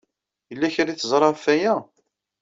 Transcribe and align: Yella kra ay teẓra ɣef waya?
Yella 0.49 0.73
kra 0.73 0.89
ay 0.91 0.97
teẓra 0.97 1.27
ɣef 1.29 1.45
waya? 1.47 1.73